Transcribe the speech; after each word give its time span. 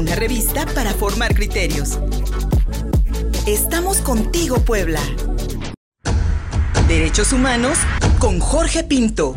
una 0.00 0.14
revista 0.14 0.64
para 0.74 0.94
formar 0.94 1.34
criterios. 1.34 1.98
Estamos 3.46 3.98
contigo, 3.98 4.56
Puebla. 4.60 5.00
Derechos 6.88 7.34
Humanos 7.34 7.76
con 8.18 8.40
Jorge 8.40 8.82
Pinto. 8.82 9.34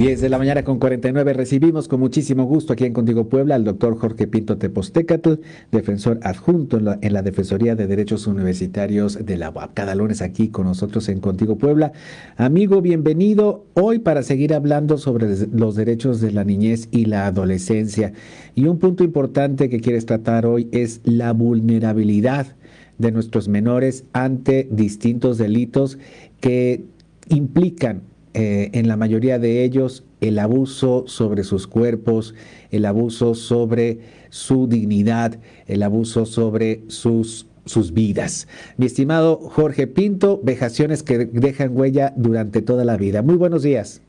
10 0.00 0.22
de 0.22 0.30
la 0.30 0.38
mañana 0.38 0.64
con 0.64 0.78
49 0.78 1.34
recibimos 1.34 1.86
con 1.86 2.00
muchísimo 2.00 2.44
gusto 2.44 2.72
aquí 2.72 2.86
en 2.86 2.94
Contigo 2.94 3.28
Puebla 3.28 3.54
al 3.54 3.64
doctor 3.64 3.98
Jorge 3.98 4.26
Pinto 4.26 4.56
Tepostecatl, 4.56 5.34
defensor 5.70 6.18
adjunto 6.22 6.78
en 7.02 7.12
la, 7.12 7.22
Defensoría 7.22 7.76
de 7.76 7.86
Derechos 7.86 8.26
Universitarios 8.26 9.26
de 9.26 9.36
la 9.36 9.50
UAP. 9.50 9.74
Cada 9.74 9.94
lunes 9.94 10.22
aquí 10.22 10.48
con 10.48 10.64
nosotros 10.64 11.10
en 11.10 11.20
Contigo 11.20 11.58
Puebla. 11.58 11.92
Amigo, 12.38 12.80
bienvenido 12.80 13.66
hoy 13.74 13.98
para 13.98 14.22
seguir 14.22 14.54
hablando 14.54 14.96
sobre 14.96 15.26
los 15.52 15.76
derechos 15.76 16.22
de 16.22 16.32
la 16.32 16.44
niñez 16.44 16.88
y 16.90 17.04
la 17.04 17.26
adolescencia. 17.26 18.14
Y 18.54 18.68
un 18.68 18.78
punto 18.78 19.04
importante 19.04 19.68
que 19.68 19.80
quieres 19.80 20.06
tratar 20.06 20.46
hoy 20.46 20.70
es 20.72 21.02
la 21.04 21.34
vulnerabilidad 21.34 22.56
de 22.96 23.12
nuestros 23.12 23.48
menores 23.48 24.04
ante 24.14 24.66
distintos 24.70 25.36
delitos 25.36 25.98
que 26.40 26.86
implican 27.28 28.08
eh, 28.34 28.70
en 28.72 28.88
la 28.88 28.96
mayoría 28.96 29.38
de 29.38 29.64
ellos 29.64 30.04
el 30.20 30.38
abuso 30.38 31.04
sobre 31.06 31.44
sus 31.44 31.66
cuerpos, 31.66 32.34
el 32.70 32.84
abuso 32.84 33.34
sobre 33.34 34.00
su 34.28 34.68
dignidad, 34.68 35.38
el 35.66 35.82
abuso 35.82 36.26
sobre 36.26 36.82
sus 36.88 37.46
sus 37.64 37.92
vidas. 37.92 38.48
Mi 38.76 38.86
estimado 38.86 39.36
Jorge 39.36 39.86
Pinto, 39.86 40.40
vejaciones 40.42 41.02
que 41.02 41.26
dejan 41.26 41.76
huella 41.76 42.12
durante 42.16 42.62
toda 42.62 42.84
la 42.84 42.96
vida. 42.96 43.22
Muy 43.22 43.36
buenos 43.36 43.62
días. 43.62 44.02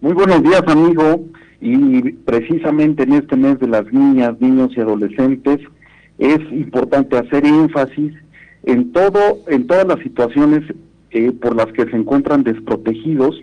Muy 0.00 0.12
buenos 0.12 0.42
días, 0.42 0.62
amigo. 0.66 1.24
Y 1.60 2.12
precisamente 2.12 3.04
en 3.04 3.14
este 3.14 3.36
mes 3.36 3.58
de 3.58 3.68
las 3.68 3.90
niñas, 3.92 4.40
niños 4.40 4.70
y 4.76 4.80
adolescentes, 4.80 5.60
es 6.18 6.38
importante 6.52 7.16
hacer 7.16 7.44
énfasis 7.44 8.12
en 8.64 8.92
todo, 8.92 9.40
en 9.48 9.66
todas 9.66 9.86
las 9.86 9.98
situaciones 10.00 10.62
eh, 11.14 11.32
por 11.32 11.54
las 11.54 11.66
que 11.72 11.86
se 11.86 11.96
encuentran 11.96 12.42
desprotegidos 12.42 13.40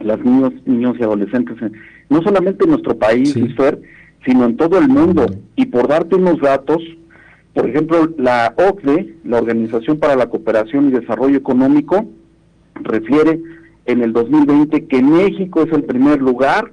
las 0.00 0.18
niños, 0.24 0.52
niños 0.64 0.96
y 0.98 1.02
adolescentes, 1.02 1.56
no 2.08 2.22
solamente 2.22 2.64
en 2.64 2.70
nuestro 2.70 2.96
país, 2.96 3.34
sino 4.24 4.44
en 4.44 4.56
todo 4.56 4.78
el 4.78 4.88
mundo. 4.88 5.26
Y 5.54 5.66
por 5.66 5.86
darte 5.86 6.16
unos 6.16 6.40
datos, 6.40 6.82
por 7.52 7.68
ejemplo, 7.68 8.10
la 8.18 8.54
OCDE, 8.56 9.16
la 9.24 9.38
Organización 9.38 9.98
para 9.98 10.16
la 10.16 10.28
Cooperación 10.28 10.88
y 10.88 10.92
Desarrollo 10.92 11.36
Económico, 11.36 12.06
refiere 12.74 13.40
en 13.84 14.02
el 14.02 14.12
2020 14.12 14.86
que 14.86 15.02
México 15.02 15.62
es 15.62 15.72
el 15.72 15.84
primer 15.84 16.20
lugar 16.20 16.72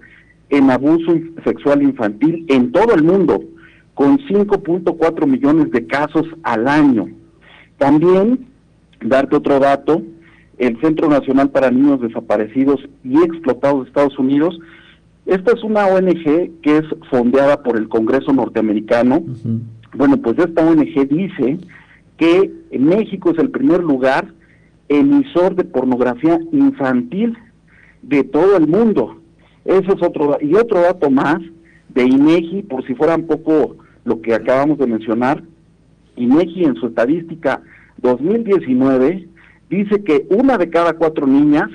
en 0.49 0.71
abuso 0.71 1.13
sexual 1.43 1.81
infantil 1.81 2.45
en 2.47 2.71
todo 2.71 2.93
el 2.95 3.03
mundo, 3.03 3.43
con 3.93 4.17
5.4 4.17 5.27
millones 5.27 5.71
de 5.71 5.85
casos 5.88 6.25
al 6.43 6.67
año. 6.67 7.09
También, 7.77 8.47
darte 9.01 9.35
otro 9.35 9.59
dato, 9.59 10.01
el 10.61 10.79
Centro 10.79 11.09
Nacional 11.09 11.49
para 11.49 11.71
Niños 11.71 12.01
Desaparecidos 12.01 12.79
y 13.03 13.17
Explotados 13.23 13.81
de 13.81 13.87
Estados 13.87 14.19
Unidos. 14.19 14.59
Esta 15.25 15.53
es 15.53 15.63
una 15.63 15.87
ONG 15.87 16.51
que 16.61 16.77
es 16.77 16.83
fondeada 17.09 17.63
por 17.63 17.77
el 17.77 17.89
Congreso 17.89 18.31
norteamericano. 18.31 19.23
Bueno, 19.95 20.17
pues 20.17 20.37
esta 20.37 20.63
ONG 20.63 21.07
dice 21.09 21.57
que 22.17 22.51
México 22.77 23.31
es 23.31 23.39
el 23.39 23.49
primer 23.49 23.83
lugar 23.83 24.31
emisor 24.87 25.55
de 25.55 25.63
pornografía 25.63 26.39
infantil 26.51 27.35
de 28.03 28.23
todo 28.23 28.55
el 28.55 28.67
mundo. 28.67 29.19
Eso 29.65 29.93
es 29.93 30.03
otro 30.03 30.37
y 30.41 30.53
otro 30.53 30.81
dato 30.81 31.09
más 31.09 31.39
de 31.89 32.03
INEGI, 32.03 32.63
por 32.63 32.85
si 32.85 32.93
fuera 32.93 33.15
un 33.15 33.25
poco 33.25 33.77
lo 34.05 34.21
que 34.21 34.35
acabamos 34.35 34.77
de 34.77 34.85
mencionar. 34.85 35.41
INEGI 36.17 36.65
en 36.65 36.75
su 36.75 36.85
estadística 36.85 37.63
2019 37.97 39.27
dice 39.77 40.03
que 40.03 40.27
una 40.29 40.57
de 40.57 40.69
cada 40.69 40.93
cuatro 40.93 41.25
niñas 41.25 41.69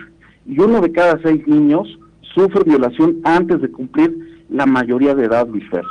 y 0.47 0.61
uno 0.61 0.81
de 0.81 0.93
cada 0.93 1.21
seis 1.23 1.47
niños 1.47 1.99
sufre 2.35 2.63
violación 2.65 3.19
antes 3.25 3.63
de 3.63 3.71
cumplir 3.71 4.45
la 4.51 4.67
mayoría 4.67 5.15
de 5.15 5.25
edad, 5.25 5.49
Luis 5.49 5.65
Fer. 5.71 5.85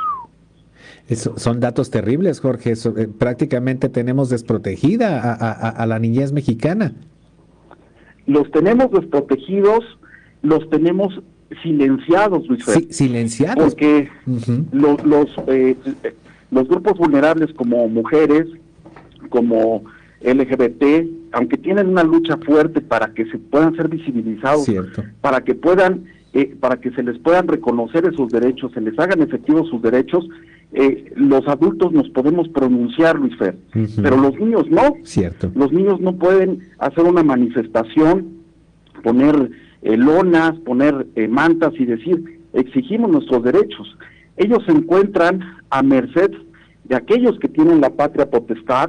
son 1.36 1.60
datos 1.60 1.90
terribles, 1.90 2.40
Jorge. 2.40 2.72
Eh, 2.72 3.08
prácticamente 3.18 3.88
tenemos 3.88 4.30
desprotegida 4.30 5.34
a, 5.34 5.86
la 5.86 5.98
niñez 5.98 6.32
mexicana. 6.32 6.92
Los 8.26 8.50
tenemos 8.50 8.90
desprotegidos, 8.92 9.84
los 10.42 10.68
tenemos 10.70 11.20
silenciados, 11.62 12.46
Luis 12.48 12.64
Fer. 12.64 12.86
silenciados. 12.90 13.74
Porque 13.74 14.08
los, 14.72 15.04
los, 15.04 15.28
eh, 15.48 15.76
los 16.50 16.68
grupos 16.68 16.98
vulnerables 16.98 17.52
como 17.54 17.88
mujeres, 17.88 18.46
como 19.28 19.84
LGBT, 20.22 21.06
aunque 21.36 21.58
tienen 21.58 21.88
una 21.88 22.02
lucha 22.02 22.38
fuerte 22.38 22.80
para 22.80 23.12
que 23.12 23.26
se 23.26 23.36
puedan 23.36 23.76
ser 23.76 23.88
visibilizados, 23.88 24.66
para 25.20 25.42
que 25.42 25.54
puedan, 25.54 26.04
eh, 26.32 26.56
para 26.58 26.80
que 26.80 26.90
se 26.92 27.02
les 27.02 27.18
puedan 27.18 27.46
reconocer 27.46 28.06
esos 28.06 28.32
derechos, 28.32 28.72
se 28.72 28.80
les 28.80 28.98
hagan 28.98 29.20
efectivos 29.20 29.68
sus 29.68 29.82
derechos, 29.82 30.26
eh, 30.72 31.12
los 31.14 31.46
adultos 31.46 31.92
nos 31.92 32.08
podemos 32.08 32.48
pronunciar, 32.48 33.18
Luis 33.18 33.36
Fer, 33.36 33.54
pero 34.02 34.16
los 34.16 34.34
niños 34.40 34.64
no. 34.70 34.94
Cierto. 35.02 35.52
Los 35.54 35.72
niños 35.72 36.00
no 36.00 36.16
pueden 36.16 36.60
hacer 36.78 37.04
una 37.04 37.22
manifestación, 37.22 38.28
poner 39.02 39.50
eh, 39.82 39.96
lonas, 39.98 40.54
poner 40.60 41.06
mantas 41.28 41.74
y 41.78 41.84
decir, 41.84 42.40
exigimos 42.54 43.10
nuestros 43.10 43.42
derechos. 43.44 43.94
Ellos 44.38 44.62
se 44.64 44.72
encuentran 44.72 45.40
a 45.68 45.82
merced 45.82 46.30
de 46.84 46.96
aquellos 46.96 47.38
que 47.38 47.48
tienen 47.48 47.82
la 47.82 47.90
patria 47.90 48.30
potestad, 48.30 48.88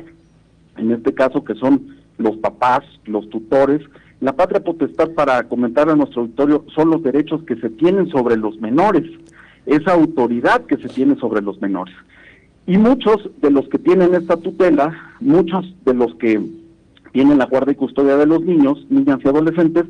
en 0.77 0.91
este 0.91 1.13
caso 1.13 1.43
que 1.43 1.55
son 1.55 1.96
los 2.17 2.37
papás, 2.37 2.81
los 3.05 3.29
tutores. 3.29 3.81
La 4.19 4.35
patria 4.35 4.63
potestad, 4.63 5.11
para 5.11 5.43
comentar 5.43 5.89
a 5.89 5.95
nuestro 5.95 6.21
auditorio, 6.21 6.65
son 6.75 6.89
los 6.89 7.03
derechos 7.03 7.43
que 7.43 7.55
se 7.55 7.69
tienen 7.69 8.09
sobre 8.09 8.35
los 8.35 8.59
menores, 8.59 9.03
esa 9.65 9.93
autoridad 9.93 10.65
que 10.65 10.77
se 10.77 10.87
tiene 10.89 11.15
sobre 11.17 11.41
los 11.41 11.61
menores. 11.61 11.95
Y 12.65 12.77
muchos 12.77 13.29
de 13.41 13.51
los 13.51 13.67
que 13.69 13.77
tienen 13.77 14.15
esta 14.15 14.37
tutela, 14.37 15.15
muchos 15.19 15.73
de 15.85 15.93
los 15.93 16.15
que 16.15 16.41
tienen 17.13 17.37
la 17.37 17.45
guardia 17.45 17.73
y 17.73 17.75
custodia 17.75 18.17
de 18.17 18.25
los 18.25 18.43
niños, 18.43 18.85
niñas 18.89 19.19
y 19.23 19.27
adolescentes, 19.27 19.85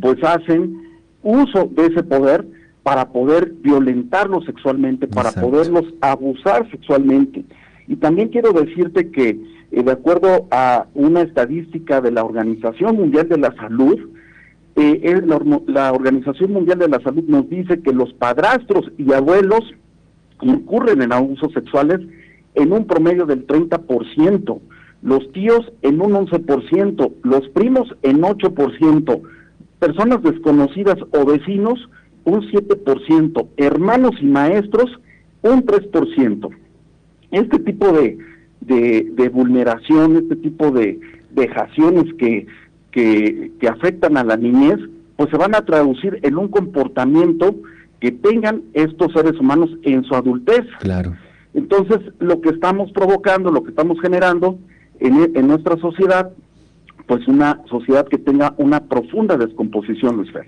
pues 0.00 0.22
hacen 0.24 0.82
uso 1.22 1.70
de 1.72 1.86
ese 1.86 2.02
poder 2.02 2.46
para 2.82 3.08
poder 3.08 3.52
violentarlos 3.62 4.44
sexualmente, 4.44 5.06
para 5.06 5.32
poderlos 5.32 5.84
abusar 6.00 6.70
sexualmente. 6.70 7.44
Y 7.88 7.96
también 7.96 8.28
quiero 8.28 8.52
decirte 8.52 9.10
que 9.10 9.38
eh, 9.70 9.82
de 9.82 9.92
acuerdo 9.92 10.46
a 10.50 10.86
una 10.94 11.22
estadística 11.22 12.00
de 12.00 12.10
la 12.10 12.24
Organización 12.24 12.96
Mundial 12.96 13.28
de 13.28 13.38
la 13.38 13.54
Salud, 13.56 13.98
eh, 14.76 15.22
la, 15.66 15.92
Organización 15.92 16.52
Mundial 16.52 16.78
de 16.78 16.88
la 16.88 17.00
Salud 17.00 17.24
nos 17.26 17.48
dice 17.48 17.80
que 17.80 17.92
los 17.92 18.12
padrastros 18.12 18.90
y 18.98 19.12
abuelos 19.12 19.64
incurren 20.42 21.02
en 21.02 21.12
abusos 21.12 21.52
sexuales 21.52 22.00
en 22.54 22.72
un 22.72 22.86
promedio 22.86 23.26
del 23.26 23.46
30%, 23.46 24.60
los 25.02 25.32
tíos 25.32 25.72
en 25.82 26.00
un 26.00 26.12
11%, 26.12 27.12
los 27.22 27.48
primos 27.50 27.94
en 28.02 28.22
8%, 28.22 29.22
personas 29.78 30.22
desconocidas 30.22 30.96
o 31.12 31.24
vecinos 31.24 31.88
un 32.24 32.42
7%, 32.42 33.46
hermanos 33.56 34.12
y 34.20 34.26
maestros 34.26 34.90
un 35.42 35.64
3%. 35.64 36.50
Este 37.30 37.58
tipo 37.58 37.92
de, 37.92 38.18
de, 38.60 39.28
vulneración, 39.28 40.16
este 40.16 40.36
tipo 40.36 40.70
de 40.70 40.98
vejaciones 41.32 42.12
que, 42.14 42.46
que, 42.90 43.52
que 43.60 43.68
afectan 43.68 44.16
a 44.16 44.24
la 44.24 44.36
niñez, 44.36 44.78
pues 45.16 45.30
se 45.30 45.36
van 45.36 45.54
a 45.54 45.64
traducir 45.64 46.18
en 46.22 46.36
un 46.36 46.48
comportamiento 46.48 47.54
que 48.00 48.12
tengan 48.12 48.62
estos 48.74 49.12
seres 49.12 49.38
humanos 49.40 49.70
en 49.82 50.04
su 50.04 50.14
adultez. 50.14 50.64
Claro. 50.80 51.16
Entonces, 51.54 52.00
lo 52.18 52.40
que 52.40 52.50
estamos 52.50 52.92
provocando, 52.92 53.50
lo 53.50 53.62
que 53.62 53.70
estamos 53.70 53.98
generando 54.00 54.58
en, 55.00 55.32
en 55.34 55.46
nuestra 55.46 55.76
sociedad, 55.78 56.30
pues 57.06 57.26
una 57.28 57.62
sociedad 57.68 58.06
que 58.08 58.18
tenga 58.18 58.54
una 58.58 58.80
profunda 58.80 59.36
descomposición, 59.36 60.16
Luis 60.16 60.32
Fer 60.32 60.46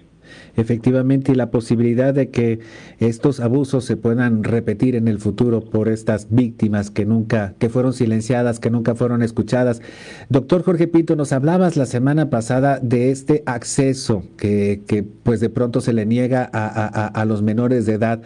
efectivamente 0.57 1.33
y 1.33 1.35
la 1.35 1.51
posibilidad 1.51 2.13
de 2.13 2.31
que 2.31 2.61
estos 2.99 3.41
abusos 3.41 3.85
se 3.85 3.97
puedan 3.97 4.45
repetir 4.45 4.97
en 4.97 5.09
el 5.09 5.19
futuro 5.19 5.61
por 5.61 5.89
estas 5.89 6.29
víctimas 6.31 6.91
que 6.91 7.05
nunca, 7.07 7.55
que 7.59 7.69
fueron 7.69 7.93
silenciadas, 7.93 8.59
que 8.61 8.71
nunca 8.71 8.95
fueron 8.95 9.23
escuchadas. 9.23 9.81
Doctor 10.29 10.63
Jorge 10.63 10.89
Pinto, 10.89 11.17
nos 11.17 11.33
hablabas 11.33 11.77
la 11.77 11.87
semana 11.87 12.31
pasada 12.31 12.81
de 12.81 13.11
este 13.11 13.43
acceso 13.47 14.25
que, 14.37 14.83
que 14.87 15.03
pues 15.03 15.41
de 15.41 15.51
pronto 15.51 15.81
se 15.81 15.93
le 15.93 16.07
niega 16.07 16.49
a, 16.53 17.07
a, 17.07 17.25
los 17.25 17.43
menores 17.43 17.87
de 17.87 17.95
edad 17.95 18.23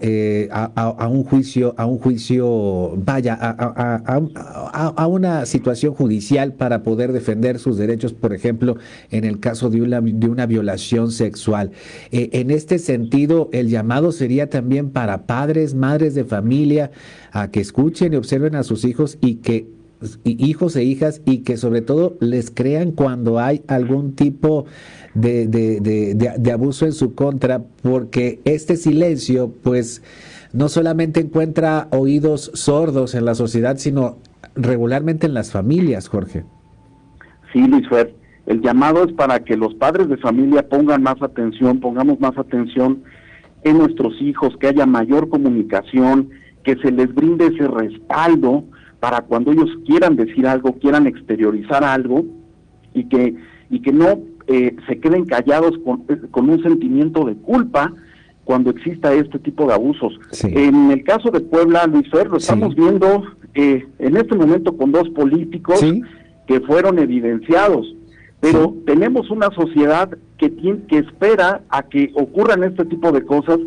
eh, 0.00 0.48
a, 0.50 0.64
a, 0.64 1.08
un 1.08 1.24
juicio, 1.24 1.74
a 1.76 1.86
un 1.86 1.98
juicio, 1.98 2.96
vaya, 2.96 3.34
a, 3.34 5.06
una 5.06 5.46
situación 5.46 5.94
judicial 5.94 6.54
para 6.54 6.82
poder 6.82 7.12
defender 7.12 7.43
sus 7.58 7.76
derechos, 7.76 8.12
por 8.12 8.34
ejemplo, 8.34 8.76
en 9.10 9.24
el 9.24 9.40
caso 9.40 9.70
de 9.70 9.82
una, 9.82 10.00
de 10.00 10.28
una 10.28 10.46
violación 10.46 11.10
sexual. 11.12 11.70
Eh, 12.10 12.30
en 12.32 12.50
este 12.50 12.78
sentido, 12.78 13.48
el 13.52 13.68
llamado 13.68 14.12
sería 14.12 14.48
también 14.48 14.90
para 14.90 15.26
padres, 15.26 15.74
madres 15.74 16.14
de 16.14 16.24
familia, 16.24 16.90
a 17.32 17.50
que 17.50 17.60
escuchen 17.60 18.12
y 18.12 18.16
observen 18.16 18.54
a 18.54 18.62
sus 18.62 18.84
hijos 18.84 19.18
y 19.20 19.36
que 19.36 19.66
hijos 20.24 20.76
e 20.76 20.84
hijas 20.84 21.22
y 21.24 21.38
que 21.38 21.56
sobre 21.56 21.80
todo 21.80 22.16
les 22.20 22.50
crean 22.50 22.92
cuando 22.92 23.38
hay 23.38 23.62
algún 23.66 24.14
tipo 24.14 24.66
de, 25.14 25.46
de, 25.46 26.52
abuso 26.52 26.86
en 26.86 26.92
su 26.92 27.14
contra, 27.14 27.62
porque 27.82 28.40
este 28.44 28.76
silencio, 28.76 29.52
pues, 29.62 30.02
no 30.52 30.68
solamente 30.68 31.20
encuentra 31.20 31.88
oídos 31.90 32.50
sordos 32.54 33.14
en 33.14 33.24
la 33.24 33.34
sociedad, 33.34 33.76
sino 33.78 34.18
regularmente 34.54 35.26
en 35.26 35.34
las 35.34 35.50
familias, 35.50 36.08
Jorge. 36.08 36.44
Sí, 37.54 37.60
Luis 37.68 37.88
Fer, 37.88 38.12
el 38.46 38.60
llamado 38.60 39.04
es 39.04 39.12
para 39.12 39.38
que 39.38 39.56
los 39.56 39.72
padres 39.74 40.08
de 40.08 40.16
familia 40.16 40.68
pongan 40.68 41.04
más 41.04 41.22
atención, 41.22 41.78
pongamos 41.78 42.18
más 42.18 42.36
atención 42.36 43.04
en 43.62 43.78
nuestros 43.78 44.20
hijos, 44.20 44.56
que 44.58 44.66
haya 44.66 44.86
mayor 44.86 45.28
comunicación, 45.28 46.30
que 46.64 46.74
se 46.76 46.90
les 46.90 47.14
brinde 47.14 47.46
ese 47.46 47.68
respaldo 47.68 48.64
para 48.98 49.20
cuando 49.20 49.52
ellos 49.52 49.70
quieran 49.86 50.16
decir 50.16 50.48
algo, 50.48 50.72
quieran 50.80 51.06
exteriorizar 51.06 51.84
algo 51.84 52.24
y 52.92 53.04
que, 53.04 53.36
y 53.70 53.80
que 53.80 53.92
no 53.92 54.18
eh, 54.48 54.74
se 54.88 54.98
queden 54.98 55.24
callados 55.24 55.78
con, 55.84 56.02
con, 56.32 56.50
un 56.50 56.60
sentimiento 56.62 57.24
de 57.24 57.36
culpa 57.36 57.92
cuando 58.44 58.70
exista 58.70 59.14
este 59.14 59.38
tipo 59.38 59.66
de 59.66 59.74
abusos. 59.74 60.18
En 60.42 60.90
el 60.90 61.04
caso 61.04 61.30
de 61.30 61.40
Puebla, 61.40 61.86
Luis 61.86 62.10
Fer, 62.10 62.28
lo 62.28 62.38
estamos 62.38 62.74
viendo 62.74 63.24
eh, 63.54 63.86
en 64.00 64.16
este 64.16 64.34
momento 64.34 64.76
con 64.76 64.90
dos 64.90 65.08
políticos 65.10 65.80
que 66.46 66.60
fueron 66.60 66.98
evidenciados, 66.98 67.86
pero 68.40 68.74
tenemos 68.86 69.30
una 69.30 69.50
sociedad 69.50 70.10
que, 70.38 70.50
tiene, 70.50 70.82
que 70.86 70.98
espera 70.98 71.62
a 71.70 71.82
que 71.84 72.10
ocurran 72.14 72.64
este 72.64 72.84
tipo 72.84 73.10
de 73.12 73.24
cosas 73.24 73.58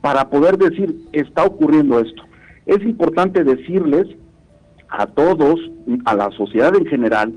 para 0.00 0.28
poder 0.28 0.58
decir, 0.58 0.94
está 1.12 1.44
ocurriendo 1.44 1.98
esto. 1.98 2.22
Es 2.66 2.82
importante 2.82 3.44
decirles 3.44 4.06
a 4.88 5.06
todos, 5.06 5.58
a 6.04 6.14
la 6.14 6.30
sociedad 6.32 6.74
en 6.76 6.86
general, 6.86 7.34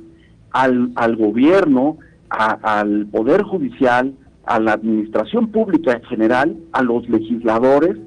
al, 0.52 0.92
al 0.96 1.16
gobierno, 1.16 1.98
al 2.30 3.08
Poder 3.08 3.44
Judicial, 3.44 4.14
a 4.46 4.60
la 4.60 4.74
administración 4.74 5.52
pública 5.52 5.94
en 5.94 6.04
general, 6.04 6.58
a 6.74 6.84
los 6.84 7.08
legisladores, 7.10 7.98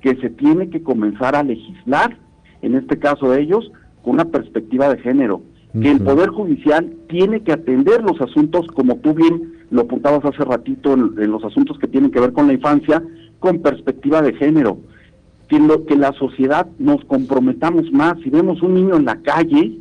que 0.00 0.16
se 0.16 0.30
tiene 0.30 0.68
que 0.68 0.82
comenzar 0.82 1.36
a 1.36 1.42
legislar, 1.42 2.16
en 2.60 2.74
este 2.74 2.98
caso 2.98 3.30
de 3.30 3.42
ellos, 3.42 3.70
con 4.02 4.14
una 4.14 4.24
perspectiva 4.24 4.88
de 4.88 5.00
género, 5.00 5.42
que 5.80 5.90
el 5.90 6.00
Poder 6.00 6.28
Judicial 6.28 6.92
tiene 7.08 7.40
que 7.40 7.52
atender 7.52 8.02
los 8.02 8.20
asuntos, 8.20 8.66
como 8.68 8.96
tú 8.96 9.14
bien 9.14 9.54
lo 9.70 9.82
apuntabas 9.82 10.24
hace 10.24 10.44
ratito, 10.44 10.92
en 10.92 11.30
los 11.30 11.42
asuntos 11.44 11.78
que 11.78 11.88
tienen 11.88 12.10
que 12.10 12.20
ver 12.20 12.32
con 12.32 12.46
la 12.46 12.52
infancia, 12.52 13.02
con 13.38 13.60
perspectiva 13.60 14.20
de 14.20 14.34
género. 14.34 14.78
Que, 15.48 15.96
la 15.96 16.12
sociedad 16.12 16.66
nos 16.78 17.04
comprometamos 17.04 17.92
más. 17.92 18.18
Si 18.24 18.30
vemos 18.30 18.62
un 18.62 18.74
niño 18.74 18.96
en 18.96 19.04
la 19.04 19.16
calle, 19.16 19.78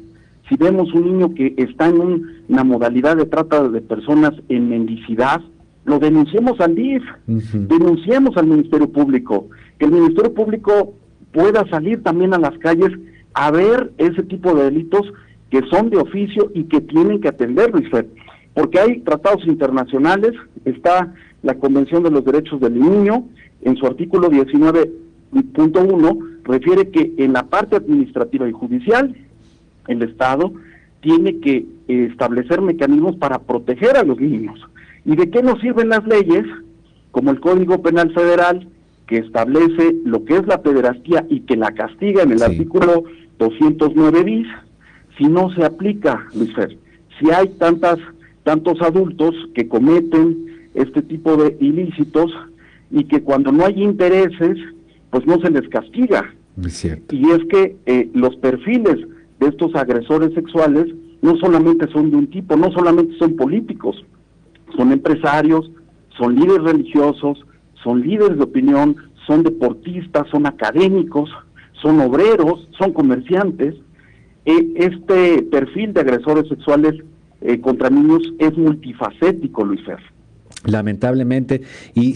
si 0.49 0.57
vemos 0.57 0.93
un 0.93 1.05
niño 1.05 1.33
que 1.33 1.55
está 1.57 1.88
en 1.88 2.25
una 2.49 2.63
modalidad 2.65 3.15
de 3.15 3.25
trata 3.25 3.69
de 3.69 3.79
personas 3.79 4.33
en 4.49 4.69
mendicidad, 4.69 5.39
lo 5.85 5.97
denunciemos 5.97 6.59
al 6.59 6.75
DIF, 6.75 7.03
denunciemos 7.25 8.35
al 8.35 8.47
Ministerio 8.47 8.91
Público, 8.91 9.47
que 9.79 9.85
el 9.85 9.91
Ministerio 9.91 10.33
Público 10.33 10.94
pueda 11.31 11.65
salir 11.69 12.03
también 12.03 12.33
a 12.33 12.37
las 12.37 12.57
calles 12.57 12.91
a 13.33 13.49
ver 13.51 13.94
ese 13.97 14.23
tipo 14.23 14.53
de 14.53 14.65
delitos 14.65 15.13
que 15.51 15.62
son 15.69 15.89
de 15.89 15.98
oficio 15.98 16.50
y 16.56 16.63
que 16.63 16.81
tienen 16.81 17.21
que 17.21 17.27
atender, 17.27 17.71
Luis 17.71 17.89
porque 18.53 18.80
hay 18.80 19.00
tratados 19.01 19.45
internacionales, 19.45 20.31
está 20.65 21.13
la 21.44 21.56
Convención 21.56 22.03
de 22.03 22.12
los 22.12 22.25
Derechos 22.25 22.59
del 22.59 22.80
Niño, 22.80 23.27
en 23.62 23.77
su 23.77 23.86
artículo 23.86 24.30
19 24.30 24.92
punto 25.53 25.81
uno 25.81 26.18
refiere 26.44 26.89
que 26.89 27.13
en 27.18 27.33
la 27.33 27.44
parte 27.44 27.75
administrativa 27.75 28.48
y 28.48 28.51
judicial, 28.51 29.15
el 29.88 30.01
Estado 30.03 30.51
tiene 31.01 31.39
que 31.39 31.65
establecer 31.88 32.62
mecanismos 32.62 33.15
para 33.15 33.39
proteger 33.39 33.97
a 33.97 34.04
los 34.04 34.19
niños. 34.19 34.59
¿Y 35.06 35.15
de 35.15 35.30
qué 35.30 35.42
nos 35.42 35.59
sirven 35.62 35.89
las 35.89 36.06
leyes? 36.06 36.45
Como 37.12 37.31
el 37.31 37.39
Código 37.39 37.81
Penal 37.81 38.13
Federal, 38.13 38.68
que 39.07 39.18
establece 39.18 39.95
lo 40.06 40.24
que 40.25 40.38
es 40.38 40.47
la 40.47 40.62
pederastía 40.62 41.25
y 41.30 41.42
que 41.42 41.56
la 41.56 41.71
castiga 41.71 42.24
en 42.24 42.31
el 42.31 42.44
artículo 42.44 43.04
209 43.39 44.24
bis, 44.24 44.47
si 45.17 45.25
no 45.25 45.53
se 45.53 45.63
aplica, 45.63 46.27
Luis 46.33 46.53
Fer, 46.53 46.77
si 47.19 47.29
hay 47.31 47.49
tantas, 47.59 47.97
tantos 48.43 48.81
adultos 48.81 49.35
que 49.53 49.67
cometen 49.67 50.69
este 50.73 51.01
tipo 51.01 51.37
de 51.37 51.57
ilícitos 51.59 52.31
y 52.89 53.03
que 53.05 53.21
cuando 53.21 53.51
no 53.51 53.65
hay 53.65 53.81
intereses, 53.81 54.57
pues 55.09 55.25
no 55.25 55.39
se 55.39 55.51
les 55.51 55.67
castiga. 55.69 56.33
Y 57.11 57.29
es 57.29 57.39
que 57.49 57.77
eh, 57.85 58.09
los 58.13 58.35
perfiles 58.37 58.97
de 59.39 59.47
estos 59.47 59.75
agresores 59.75 60.33
sexuales 60.33 60.87
no 61.21 61.37
solamente 61.37 61.87
son 61.91 62.11
de 62.11 62.17
un 62.17 62.27
tipo, 62.27 62.55
no 62.55 62.71
solamente 62.71 63.17
son 63.17 63.35
políticos, 63.35 64.03
son 64.75 64.91
empresarios, 64.91 65.69
son 66.17 66.35
líderes 66.35 66.63
religiosos, 66.63 67.45
son 67.83 68.01
líderes 68.01 68.37
de 68.37 68.43
opinión, 68.43 68.95
son 69.27 69.43
deportistas, 69.43 70.27
son 70.29 70.45
académicos, 70.45 71.29
son 71.81 71.99
obreros, 71.99 72.67
son 72.77 72.93
comerciantes. 72.93 73.75
Eh, 74.45 74.73
este 74.75 75.43
perfil 75.43 75.93
de 75.93 76.01
agresores 76.01 76.47
sexuales 76.47 76.95
eh, 77.41 77.59
contra 77.61 77.89
niños 77.89 78.21
es 78.39 78.57
multifacético, 78.57 79.63
Luis 79.63 79.83
Fer 79.85 79.99
lamentablemente 80.65 81.61
y, 81.93 82.15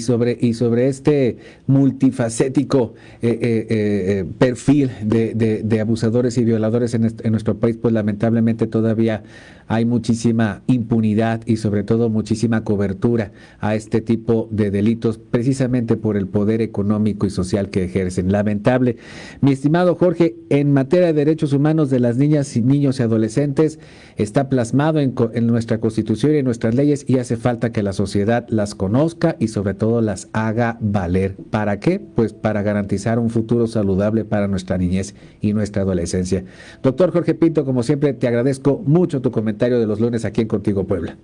sobre 0.00 0.38
y 0.40 0.54
sobre 0.54 0.88
este 0.88 1.36
multifacético 1.66 2.94
eh, 3.20 3.38
eh, 3.40 3.66
eh, 3.70 4.24
perfil 4.38 4.90
de, 5.02 5.80
abusadores 5.80 6.38
y 6.38 6.44
violadores 6.44 6.94
en, 6.94 7.04
en, 7.04 7.30
nuestro 7.30 7.58
país 7.58 7.76
pues 7.76 7.92
lamentablemente 7.92 8.66
todavía 8.66 9.22
hay 9.66 9.84
muchísima 9.84 10.62
impunidad 10.66 11.42
y 11.46 11.56
sobre 11.56 11.84
todo 11.84 12.08
muchísima 12.10 12.64
cobertura 12.64 13.32
a 13.60 13.74
este 13.74 14.00
tipo 14.00 14.48
de 14.50 14.70
delitos 14.70 15.18
precisamente 15.18 15.96
por 15.96 16.16
el 16.16 16.28
poder 16.28 16.60
económico 16.60 17.26
y 17.26 17.30
social 17.30 17.70
que 17.70 17.84
ejercen. 17.84 18.30
Lamentable. 18.30 18.96
Mi 19.40 19.52
estimado 19.52 19.94
Jorge, 19.94 20.36
en 20.50 20.72
materia 20.72 21.08
de 21.08 21.12
derechos 21.12 21.52
humanos 21.52 21.90
de 21.90 22.00
las 22.00 22.16
niñas 22.16 22.56
y 22.56 22.62
niños 22.62 23.00
y 23.00 23.02
adolescentes 23.02 23.78
está 24.16 24.48
plasmado 24.48 25.00
en, 25.00 25.14
en 25.32 25.46
nuestra 25.46 25.80
constitución 25.80 26.34
y 26.34 26.38
en 26.38 26.44
nuestras 26.44 26.74
leyes 26.74 27.04
y 27.08 27.18
hace 27.18 27.36
falta 27.36 27.72
que 27.74 27.82
la 27.82 27.92
sociedad 27.92 28.46
las 28.48 28.74
conozca 28.74 29.36
y 29.38 29.48
sobre 29.48 29.74
todo 29.74 30.00
las 30.00 30.30
haga 30.32 30.78
valer. 30.80 31.36
¿Para 31.50 31.80
qué? 31.80 32.00
Pues 32.00 32.32
para 32.32 32.62
garantizar 32.62 33.18
un 33.18 33.28
futuro 33.28 33.66
saludable 33.66 34.24
para 34.24 34.48
nuestra 34.48 34.78
niñez 34.78 35.14
y 35.42 35.52
nuestra 35.52 35.82
adolescencia. 35.82 36.44
Doctor 36.82 37.12
Jorge 37.12 37.34
Pinto, 37.34 37.66
como 37.66 37.82
siempre, 37.82 38.14
te 38.14 38.28
agradezco 38.28 38.82
mucho 38.86 39.20
tu 39.20 39.30
comentario 39.30 39.78
de 39.78 39.86
los 39.86 40.00
lunes 40.00 40.24
aquí 40.24 40.40
en 40.40 40.48
Contigo 40.48 40.84
Puebla. 40.84 41.16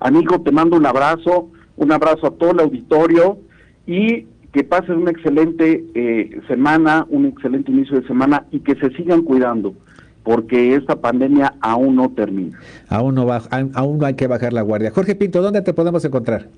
Amigo, 0.00 0.40
te 0.40 0.52
mando 0.52 0.76
un 0.76 0.86
abrazo, 0.86 1.50
un 1.76 1.92
abrazo 1.92 2.28
a 2.28 2.30
todo 2.30 2.52
el 2.52 2.60
auditorio 2.60 3.38
y 3.86 4.26
que 4.52 4.62
pasen 4.64 4.98
una 4.98 5.10
excelente 5.10 5.84
eh, 5.94 6.40
semana, 6.48 7.06
un 7.10 7.26
excelente 7.26 7.72
inicio 7.72 8.00
de 8.00 8.06
semana 8.06 8.46
y 8.52 8.60
que 8.60 8.76
se 8.76 8.90
sigan 8.90 9.22
cuidando 9.22 9.74
porque 10.26 10.74
esta 10.74 10.96
pandemia 10.96 11.54
aún 11.60 11.94
no 11.94 12.10
termina. 12.10 12.58
Aún 12.88 13.14
no, 13.14 13.28
aún 13.30 13.98
no 13.98 14.06
hay 14.06 14.14
que 14.14 14.26
bajar 14.26 14.52
la 14.52 14.62
guardia. 14.62 14.90
Jorge 14.90 15.14
Pinto, 15.14 15.40
¿dónde 15.40 15.62
te 15.62 15.72
podemos 15.72 16.04
encontrar? 16.04 16.48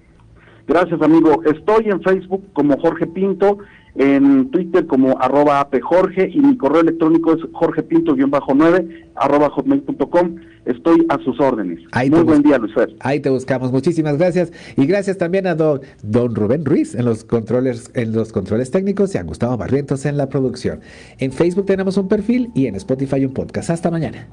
Gracias, 0.69 1.01
amigo. 1.03 1.43
Estoy 1.45 1.89
en 1.89 2.03
Facebook 2.03 2.45
como 2.53 2.79
Jorge 2.79 3.07
Pinto 3.07 3.59
en 3.99 4.51
Twitter 4.51 4.87
como 4.87 5.21
arroba 5.21 5.61
apjorge 5.61 6.31
y 6.33 6.41
mi 6.41 6.57
correo 6.57 6.83
electrónico 6.83 7.33
es 7.33 7.43
jorgepinto-9 7.53 9.07
arroba 9.17 9.51
hotmail.com. 9.51 10.37
Estoy 10.67 11.05
a 11.09 11.19
sus 11.25 11.41
órdenes. 11.41 11.81
Muy 12.11 12.23
buen 12.23 12.43
día, 12.43 12.59
Luis 12.59 12.73
Ahí 13.01 13.21
te 13.21 13.31
buscamos. 13.31 13.73
Muchísimas 13.73 14.19
gracias. 14.19 14.53
Y 14.77 14.87
gracias 14.87 15.19
también 15.19 15.47
a 15.47 15.55
don, 15.55 15.81
don 16.03 16.35
Rubén 16.35 16.65
Ruiz 16.65 16.95
en 16.95 17.07
los 17.07 17.25
controles, 17.25 17.91
en 17.95 18.13
los 18.13 18.33
controles 18.33 18.71
técnicos 18.71 19.15
y 19.15 19.19
a 19.19 19.23
Gustavo 19.23 19.57
Barrientos 19.57 20.07
en 20.07 20.17
la 20.17 20.29
producción. 20.29 20.81
En 21.19 21.33
Facebook 21.33 21.67
tenemos 21.67 21.97
un 21.97 22.07
perfil 22.07 22.51
y 22.55 22.67
en 22.67 22.77
Spotify 22.77 23.25
un 23.25 23.33
podcast. 23.33 23.71
Hasta 23.71 23.91
mañana. 23.91 24.29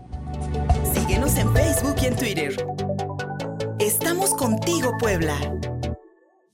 Síguenos 0.93 1.37
en 1.37 1.51
Facebook 1.53 1.95
y 2.03 2.05
en 2.05 2.15
Twitter. 2.15 2.55
Estamos 3.79 4.35
contigo, 4.35 4.91
Puebla. 4.99 5.35